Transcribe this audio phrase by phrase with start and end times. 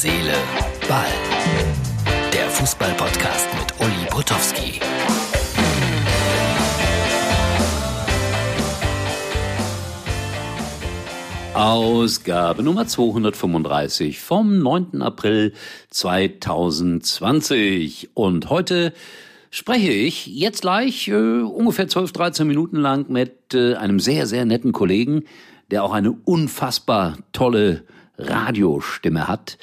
[0.00, 0.34] Seele,
[0.88, 1.04] Ball.
[2.32, 4.78] Der Fußball-Podcast mit Uli Potowski.
[11.52, 15.02] Ausgabe Nummer 235 vom 9.
[15.02, 15.52] April
[15.90, 18.10] 2020.
[18.14, 18.92] Und heute
[19.50, 24.44] spreche ich jetzt gleich äh, ungefähr 12, 13 Minuten lang mit äh, einem sehr, sehr
[24.44, 25.24] netten Kollegen,
[25.72, 27.82] der auch eine unfassbar tolle
[28.16, 29.58] Radiostimme hat,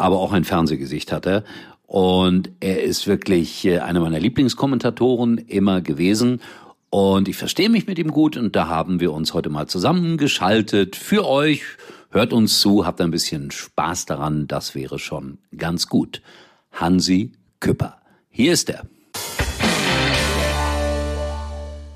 [0.00, 1.44] aber auch ein Fernsehgesicht hat er.
[1.86, 6.40] Und er ist wirklich äh, einer meiner Lieblingskommentatoren immer gewesen.
[6.88, 10.96] Und ich verstehe mich mit ihm gut und da haben wir uns heute mal zusammengeschaltet
[10.96, 11.62] für euch.
[12.10, 16.22] Hört uns zu, habt ein bisschen Spaß daran, das wäre schon ganz gut.
[16.72, 18.00] Hansi Küpper.
[18.28, 18.86] Hier ist er.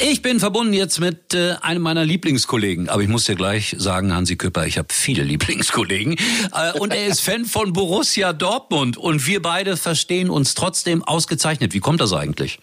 [0.06, 4.14] Ich bin verbunden jetzt mit äh, einem meiner Lieblingskollegen, aber ich muss dir gleich sagen,
[4.14, 6.18] Hansi Küpper, ich habe viele Lieblingskollegen
[6.52, 11.72] äh, und er ist Fan von Borussia Dortmund und wir beide verstehen uns trotzdem ausgezeichnet.
[11.72, 12.58] Wie kommt das eigentlich?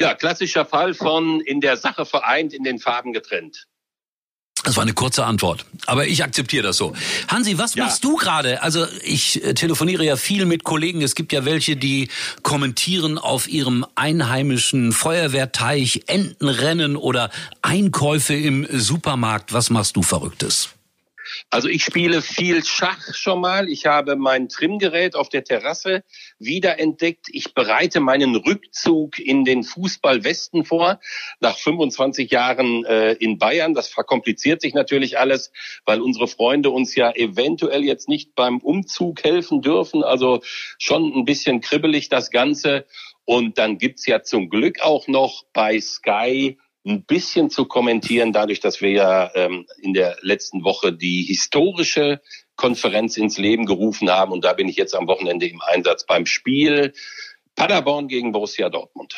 [0.00, 3.66] Ja, klassischer Fall von in der Sache vereint, in den Farben getrennt.
[4.64, 6.92] Das war eine kurze Antwort, aber ich akzeptiere das so.
[7.28, 7.84] Hansi, was ja.
[7.84, 8.62] machst du gerade?
[8.62, 11.00] Also ich äh, telefoniere ja viel mit Kollegen.
[11.00, 12.08] Es gibt ja welche, die
[12.42, 17.30] kommentieren auf ihrem einheimischen Feuerwehrteich Entenrennen oder
[17.62, 19.54] Einkäufe im Supermarkt.
[19.54, 20.70] Was machst du Verrücktes?
[21.50, 23.68] Also ich spiele viel Schach schon mal.
[23.68, 26.04] Ich habe mein Trimgerät auf der Terrasse
[26.38, 27.26] wiederentdeckt.
[27.30, 31.00] Ich bereite meinen Rückzug in den Fußballwesten vor.
[31.40, 33.74] Nach 25 Jahren äh, in Bayern.
[33.74, 35.52] Das verkompliziert sich natürlich alles,
[35.84, 40.02] weil unsere Freunde uns ja eventuell jetzt nicht beim Umzug helfen dürfen.
[40.02, 40.40] Also
[40.78, 42.86] schon ein bisschen kribbelig das Ganze.
[43.24, 48.60] Und dann gibt's ja zum Glück auch noch bei Sky ein bisschen zu kommentieren, dadurch,
[48.60, 52.20] dass wir ja ähm, in der letzten Woche die historische
[52.56, 54.32] Konferenz ins Leben gerufen haben.
[54.32, 56.92] Und da bin ich jetzt am Wochenende im Einsatz beim Spiel
[57.54, 59.14] Paderborn gegen Borussia Dortmund.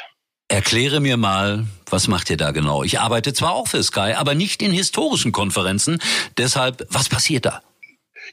[0.48, 2.82] Erkläre mir mal, was macht ihr da genau?
[2.82, 5.98] Ich arbeite zwar auch für Sky, aber nicht in historischen Konferenzen.
[6.37, 7.62] Deshalb, was passiert da?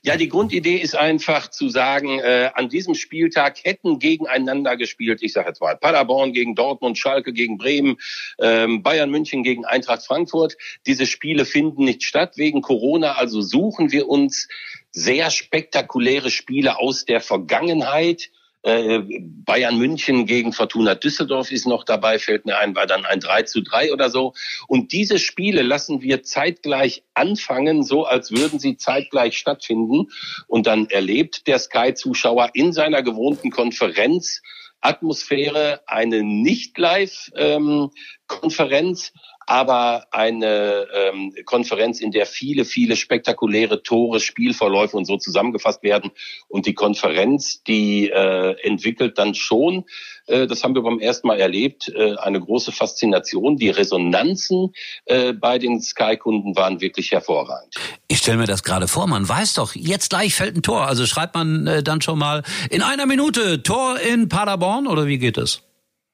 [0.04, 5.34] Ja, die Grundidee ist einfach zu sagen, äh, an diesem Spieltag hätten gegeneinander gespielt, ich
[5.34, 7.98] sage jetzt mal Paderborn gegen Dortmund, Schalke gegen Bremen,
[8.40, 10.56] ähm, Bayern München gegen Eintracht Frankfurt.
[10.86, 14.48] Diese Spiele finden nicht statt wegen Corona, also suchen wir uns
[14.92, 18.30] sehr spektakuläre Spiele aus der Vergangenheit
[18.62, 23.44] Bayern München gegen Fortuna Düsseldorf ist noch dabei, fällt mir ein, war dann ein 3
[23.44, 24.34] zu 3 oder so.
[24.68, 30.10] Und diese Spiele lassen wir zeitgleich anfangen, so als würden sie zeitgleich stattfinden.
[30.48, 34.42] Und dann erlebt der Sky-Zuschauer in seiner gewohnten Konferenz
[34.82, 39.20] Atmosphäre eine Nicht-Live-Konferenz, ähm,
[39.50, 46.12] aber eine ähm, Konferenz, in der viele, viele spektakuläre Tore, Spielverläufe und so zusammengefasst werden.
[46.50, 49.86] Und die Konferenz, die äh, entwickelt dann schon,
[50.28, 53.58] äh, das haben wir beim ersten Mal erlebt, äh, eine große Faszination.
[53.58, 57.74] Die Resonanzen äh, bei den Sky-Kunden waren wirklich hervorragend.
[58.08, 60.86] Ich stelle mir das gerade vor, man weiß doch, jetzt gleich fällt ein Tor.
[60.86, 65.18] Also schreibt man äh, dann schon mal in einer Minute Tor in Paderborn oder wie
[65.18, 65.64] geht es?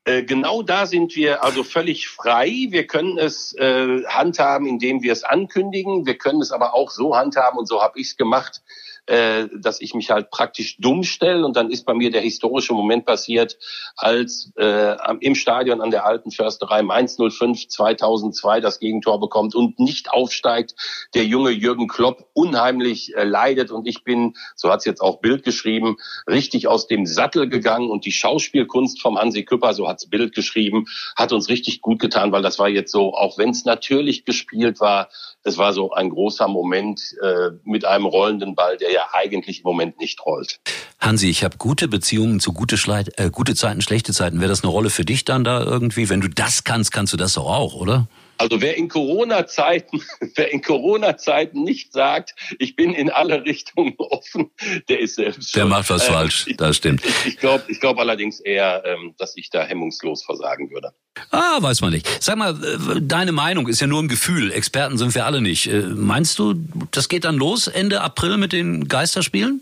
[0.05, 2.67] Äh, genau da sind wir also völlig frei.
[2.69, 6.05] Wir können es äh, handhaben, indem wir es ankündigen.
[6.05, 8.61] Wir können es aber auch so handhaben, und so habe ich es gemacht,
[9.07, 12.73] äh, dass ich mich halt praktisch dumm stelle und dann ist bei mir der historische
[12.73, 13.57] Moment passiert,
[13.95, 19.79] als äh, im Stadion an der alten Försterei Mainz 05 2002 das Gegentor bekommt und
[19.79, 20.75] nicht aufsteigt,
[21.13, 25.19] der junge Jürgen Klopp unheimlich äh, leidet und ich bin, so hat es jetzt auch
[25.19, 30.09] Bild geschrieben, richtig aus dem Sattel gegangen und die Schauspielkunst vom Hansi Küpper, so hat's
[30.09, 30.85] Bild geschrieben,
[31.16, 34.79] hat uns richtig gut getan, weil das war jetzt so, auch wenn es natürlich gespielt
[34.79, 35.09] war,
[35.43, 39.63] es war so ein großer Moment äh, mit einem rollenden Ball, der ja eigentlich im
[39.63, 40.59] Moment nicht rollt.
[41.00, 44.39] Hansi, ich habe gute Beziehungen zu gute, Schleit, äh, gute Zeiten, schlechte Zeiten.
[44.39, 46.09] Wäre das eine Rolle für dich dann da irgendwie?
[46.09, 48.07] Wenn du das kannst, kannst du das auch, oder?
[48.38, 50.01] Also wer in Corona-Zeiten,
[50.35, 54.52] wer in Corona-Zeiten nicht sagt, ich bin in alle Richtungen offen,
[54.90, 55.55] der ist selbst.
[55.55, 57.05] Der macht was äh, falsch, das stimmt.
[57.05, 60.93] Ich, ich glaube ich glaub allerdings eher, ähm, dass ich da hemmungslos versagen würde.
[61.32, 62.08] Ah, weiß man nicht.
[62.22, 64.52] Sag mal, äh, deine Meinung ist ja nur ein Gefühl.
[64.52, 65.67] Experten sind wir alle nicht.
[65.67, 66.55] Äh, meinst du,
[66.91, 69.61] das geht dann los Ende April mit den Geisterspielen?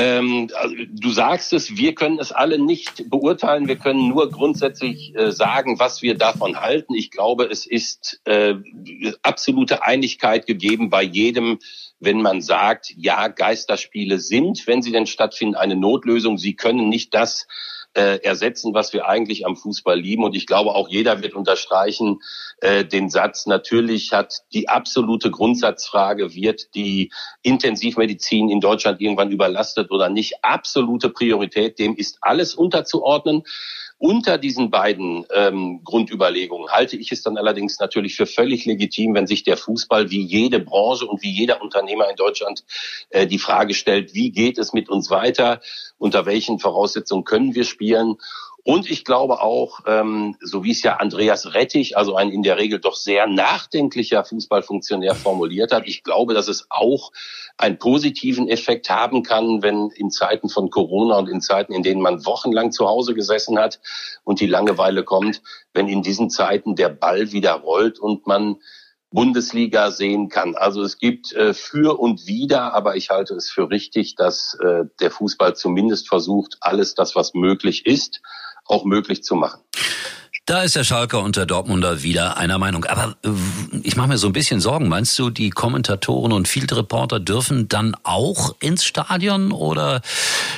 [0.00, 3.68] Ähm, also du sagst es, wir können es alle nicht beurteilen.
[3.68, 6.94] Wir können nur grundsätzlich äh, sagen, was wir davon halten.
[6.94, 8.54] Ich glaube, es ist äh,
[9.22, 11.58] absolute Einigkeit gegeben bei jedem,
[11.98, 16.38] wenn man sagt, ja, Geisterspiele sind, wenn sie denn stattfinden, eine Notlösung.
[16.38, 17.46] Sie können nicht das
[17.94, 20.24] äh, ersetzen, was wir eigentlich am Fußball lieben.
[20.24, 22.20] Und ich glaube, auch jeder wird unterstreichen
[22.60, 29.90] äh, den Satz, natürlich hat die absolute Grundsatzfrage, wird die Intensivmedizin in Deutschland irgendwann überlastet
[29.90, 33.42] oder nicht, absolute Priorität, dem ist alles unterzuordnen.
[34.02, 39.26] Unter diesen beiden ähm, Grundüberlegungen halte ich es dann allerdings natürlich für völlig legitim, wenn
[39.26, 42.64] sich der Fußball wie jede Branche und wie jeder Unternehmer in Deutschland
[43.10, 45.60] äh, die Frage stellt, wie geht es mit uns weiter,
[45.98, 48.16] unter welchen Voraussetzungen können wir spielen
[48.64, 52.58] und ich glaube auch, ähm, so wie es ja Andreas Rettich, also ein in der
[52.58, 57.12] Regel doch sehr nachdenklicher Fußballfunktionär formuliert hat, ich glaube, dass es auch
[57.56, 62.02] einen positiven Effekt haben kann, wenn in Zeiten von Corona und in Zeiten, in denen
[62.02, 63.80] man wochenlang zu Hause gesessen hat
[64.24, 65.42] und die Langeweile kommt,
[65.72, 68.56] wenn in diesen Zeiten der Ball wieder rollt und man
[69.12, 70.54] Bundesliga sehen kann.
[70.54, 74.84] Also es gibt äh, für und wider, aber ich halte es für richtig, dass äh,
[75.00, 78.20] der Fußball zumindest versucht, alles das, was möglich ist,
[78.70, 79.60] auch möglich zu machen.
[80.46, 82.84] Da ist der Schalker und der Dortmunder wieder einer Meinung.
[82.86, 83.28] Aber äh,
[83.84, 84.88] ich mache mir so ein bisschen Sorgen.
[84.88, 90.00] Meinst du, die Kommentatoren und Field Reporter dürfen dann auch ins Stadion oder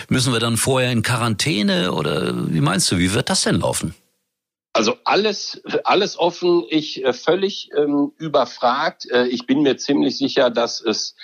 [0.08, 3.94] müssen wir dann vorher in Quarantäne oder wie meinst du, wie wird das denn laufen?
[4.72, 6.64] Also alles, alles offen.
[6.70, 9.10] Ich äh, völlig ähm, überfragt.
[9.10, 11.14] Äh, ich bin mir ziemlich sicher, dass es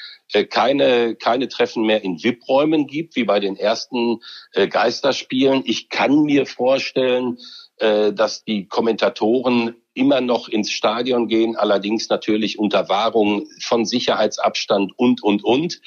[0.50, 4.20] keine, keine Treffen mehr in VIP-Räumen gibt, wie bei den ersten
[4.52, 5.62] äh, Geisterspielen.
[5.64, 7.38] Ich kann mir vorstellen,
[7.78, 14.92] äh, dass die Kommentatoren immer noch ins Stadion gehen, allerdings natürlich unter Wahrung von Sicherheitsabstand
[14.96, 15.80] und, und, und.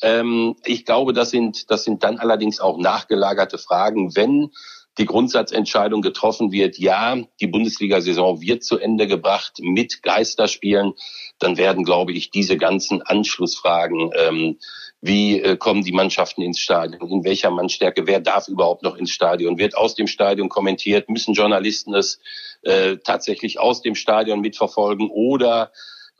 [0.00, 4.50] Ähm, ich glaube, das sind, das sind dann allerdings auch nachgelagerte Fragen, wenn
[4.98, 10.94] die Grundsatzentscheidung getroffen wird, ja, die Bundesliga-Saison wird zu Ende gebracht mit Geisterspielen,
[11.38, 14.58] dann werden, glaube ich, diese ganzen Anschlussfragen, ähm,
[15.00, 19.10] wie äh, kommen die Mannschaften ins Stadion, in welcher Mannstärke, wer darf überhaupt noch ins
[19.10, 22.18] Stadion, wird aus dem Stadion kommentiert, müssen Journalisten es
[22.62, 25.70] äh, tatsächlich aus dem Stadion mitverfolgen oder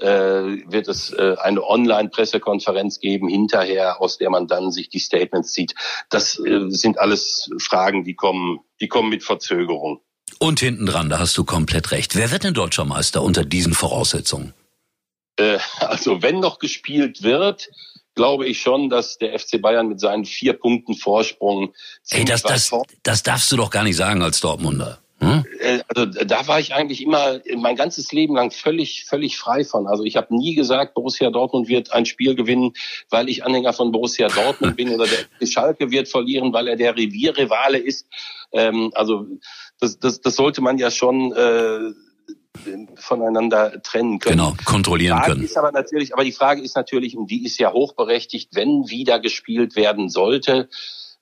[0.05, 5.75] wird es äh, eine Online-Pressekonferenz geben hinterher, aus der man dann sich die Statements zieht.
[6.11, 10.01] Das äh, sind alles Fragen, die kommen, die kommen mit Verzögerung.
[10.39, 12.15] Und hinten dran, da hast du komplett recht.
[12.15, 14.55] Wer wird denn deutscher Meister unter diesen Voraussetzungen?
[15.37, 17.69] Äh, also wenn noch gespielt wird,
[18.15, 21.73] glaube ich schon, dass der FC Bayern mit seinen vier Punkten Vorsprung.
[22.11, 22.71] Ey, das, das,
[23.03, 24.99] das darfst du doch gar nicht sagen als Dortmunder.
[25.21, 25.45] Hm?
[25.61, 29.87] Äh, also da war ich eigentlich immer mein ganzes Leben lang völlig völlig frei von.
[29.87, 32.73] Also ich habe nie gesagt, Borussia Dortmund wird ein Spiel gewinnen,
[33.11, 35.07] weil ich Anhänger von Borussia Dortmund bin oder
[35.41, 38.07] der Schalke wird verlieren, weil er der Revierrivale ist.
[38.53, 39.27] Ähm, also
[39.81, 41.93] das, das, das sollte man ja schon äh,
[42.97, 44.39] voneinander trennen können.
[44.39, 45.43] Genau, kontrollieren können.
[45.43, 49.21] Ist aber natürlich, aber die Frage ist natürlich, und die ist ja hochberechtigt, wenn wieder
[49.21, 50.69] gespielt werden sollte,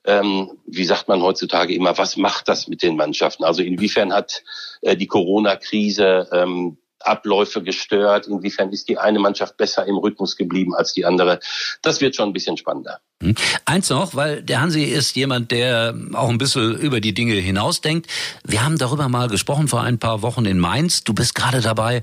[0.06, 3.44] ähm, wie sagt man heutzutage immer, was macht das mit den Mannschaften?
[3.44, 4.42] Also inwiefern hat
[4.82, 8.26] äh, die Corona-Krise ähm, Abläufe gestört?
[8.26, 11.40] Inwiefern ist die eine Mannschaft besser im Rhythmus geblieben als die andere?
[11.82, 13.00] Das wird schon ein bisschen spannender.
[13.22, 13.34] Hm.
[13.64, 18.10] Eins noch, weil der Hansi ist jemand, der auch ein bisschen über die Dinge hinausdenkt.
[18.44, 21.02] Wir haben darüber mal gesprochen vor ein paar Wochen in Mainz.
[21.02, 22.02] Du bist gerade dabei,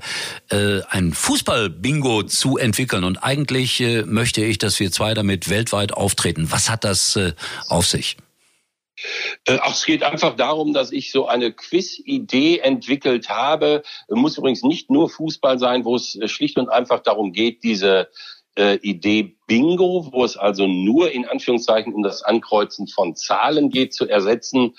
[0.50, 3.04] äh, ein Fußball-Bingo zu entwickeln.
[3.04, 6.50] Und eigentlich äh, möchte ich, dass wir zwei damit weltweit auftreten.
[6.50, 7.32] Was hat das äh,
[7.68, 8.16] auf sich?
[9.46, 13.82] Äh, ach, es geht einfach darum, dass ich so eine Quiz-Idee entwickelt habe.
[14.08, 18.08] Muss übrigens nicht nur Fußball sein, wo es äh, schlicht und einfach darum geht, diese
[18.56, 23.92] äh, Idee Bingo, wo es also nur in Anführungszeichen um das Ankreuzen von Zahlen geht,
[23.94, 24.74] zu ersetzen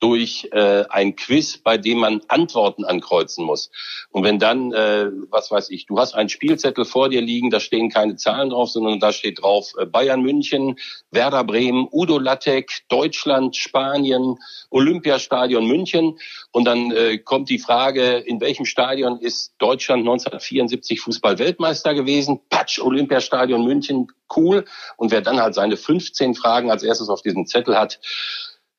[0.00, 3.70] durch äh, ein Quiz, bei dem man Antworten ankreuzen muss.
[4.10, 7.58] Und wenn dann, äh, was weiß ich, du hast einen Spielzettel vor dir liegen, da
[7.58, 10.76] stehen keine Zahlen drauf, sondern da steht drauf äh, Bayern München,
[11.10, 14.36] Werder Bremen, Udo Lattek, Deutschland, Spanien,
[14.70, 16.18] Olympiastadion München.
[16.52, 22.40] Und dann äh, kommt die Frage, in welchem Stadion ist Deutschland 1974 Fußball-Weltmeister gewesen?
[22.50, 24.64] Patsch, Olympiastadion München, cool.
[24.96, 27.98] Und wer dann halt seine 15 Fragen als erstes auf diesem Zettel hat,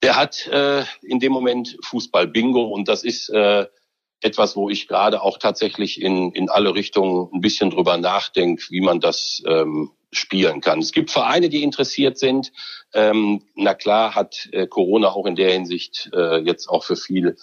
[0.01, 3.65] der hat äh, in dem Moment Fußball-Bingo und das ist äh,
[4.21, 8.81] etwas, wo ich gerade auch tatsächlich in, in alle Richtungen ein bisschen drüber nachdenke, wie
[8.81, 10.79] man das ähm, spielen kann.
[10.79, 12.51] Es gibt Vereine, die interessiert sind.
[12.93, 17.37] Ähm, na klar hat äh, Corona auch in der Hinsicht äh, jetzt auch für viel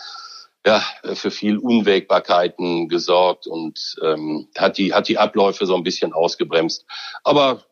[0.67, 0.83] ja,
[1.15, 6.87] für viel Unwägbarkeiten gesorgt und ähm, hat die hat die Abläufe so ein bisschen ausgebremst.
[7.23, 7.65] Aber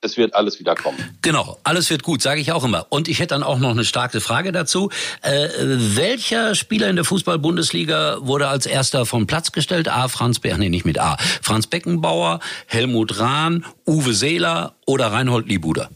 [0.00, 0.98] es wird alles wieder kommen.
[1.22, 2.86] Genau, alles wird gut, sage ich auch immer.
[2.90, 4.90] Und ich hätte dann auch noch eine starke Frage dazu.
[5.22, 9.88] Äh, welcher Spieler in der Fußball-Bundesliga wurde als erster vom Platz gestellt?
[9.88, 10.08] A.
[10.08, 11.16] Franz Be nee, nicht mit A.
[11.42, 15.90] Franz Beckenbauer, Helmut Rahn, Uwe Seeler oder Reinhold Liebuder?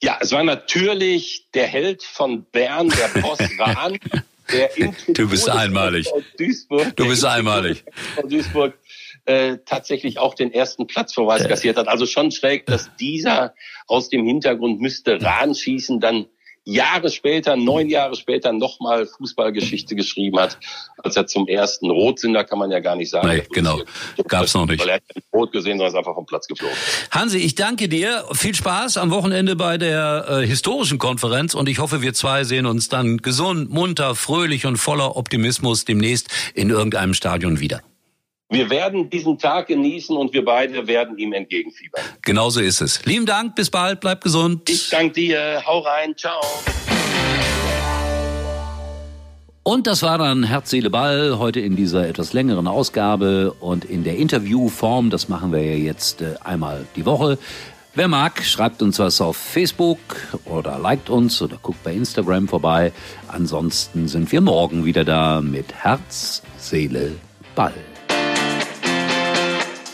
[0.00, 3.98] Ja, es war natürlich der Held von Bern, der Boss Rahn.
[4.50, 4.70] Der
[5.08, 6.08] du bist einmalig.
[6.38, 7.84] Duisburg, du bist einmalig.
[8.14, 8.78] Von Duisburg
[9.28, 11.48] äh, tatsächlich auch den ersten Platzverweis äh.
[11.48, 11.86] kassiert hat.
[11.86, 13.54] Also schon schräg, dass dieser
[13.86, 16.26] aus dem Hintergrund müsste Rahn schießen, dann
[16.64, 20.58] Jahre später, neun Jahre später nochmal Fußballgeschichte geschrieben hat,
[20.98, 23.28] als er zum ersten Rotsünder kann man ja gar nicht sagen.
[23.28, 23.80] Nee, genau.
[24.28, 24.80] Gab's noch nicht.
[24.80, 26.76] Weil er hat Rot gesehen, sondern ist einfach vom Platz geflogen.
[27.10, 28.24] Hansi, ich danke dir.
[28.32, 32.66] Viel Spaß am Wochenende bei der äh, historischen Konferenz und ich hoffe, wir zwei sehen
[32.66, 37.80] uns dann gesund, munter, fröhlich und voller Optimismus demnächst in irgendeinem Stadion wieder.
[38.50, 42.02] Wir werden diesen Tag genießen und wir beide werden ihm entgegenfiebern.
[42.22, 43.04] Genauso ist es.
[43.04, 44.70] Lieben Dank, bis bald, bleib gesund.
[44.70, 46.40] Ich danke dir, hau rein, ciao.
[49.64, 54.02] Und das war dann Herz, Seele, Ball heute in dieser etwas längeren Ausgabe und in
[54.02, 55.10] der Interviewform.
[55.10, 57.36] Das machen wir ja jetzt äh, einmal die Woche.
[57.94, 59.98] Wer mag, schreibt uns was auf Facebook
[60.46, 62.92] oder liked uns oder guckt bei Instagram vorbei.
[63.26, 67.12] Ansonsten sind wir morgen wieder da mit Herz, Seele,
[67.54, 67.74] Ball.